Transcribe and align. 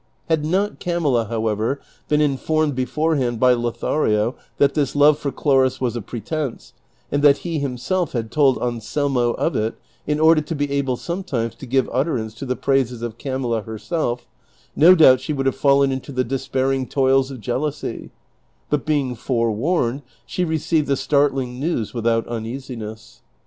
Had 0.29 0.43
not 0.43 0.79
Camilla, 0.79 1.25
however, 1.25 1.79
been 2.07 2.21
informed 2.21 2.73
beforehand 2.73 3.39
by 3.39 3.53
Lothario 3.53 4.33
that 4.57 4.73
this 4.73 4.95
love 4.95 5.19
for 5.19 5.31
Chloris 5.31 5.79
was 5.79 5.95
a 5.95 6.01
pretence, 6.01 6.73
and 7.11 7.21
that 7.23 7.37
he 7.45 7.59
himself 7.59 8.13
had 8.13 8.31
told 8.31 8.57
Anselm 8.63 9.15
i 9.15 9.21
of 9.21 9.55
it 9.55 9.75
in 10.07 10.19
order 10.19 10.41
to 10.41 10.55
be 10.55 10.71
able 10.71 10.97
sometimes 10.97 11.53
to 11.53 11.67
give 11.67 11.87
utterance 11.93 12.33
to 12.33 12.47
the 12.47 12.55
praises 12.55 13.03
of 13.03 13.19
Camilla 13.19 13.61
herself, 13.61 14.25
no 14.75 14.95
doubt 14.95 15.21
she 15.21 15.33
would 15.33 15.45
have 15.45 15.55
fallen 15.55 15.91
into 15.91 16.11
the 16.11 16.23
despairing 16.23 16.87
toils 16.87 17.29
of 17.29 17.39
jealousy; 17.39 18.09
but 18.71 18.87
being 18.87 19.13
forewarned 19.13 20.01
she 20.25 20.43
received 20.43 20.87
the 20.87 20.97
startling 20.97 21.59
news 21.59 21.93
without 21.93 22.25
uneasiness. 22.25 23.21